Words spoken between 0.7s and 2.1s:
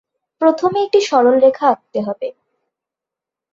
একটি সরলরেখা আঁকতে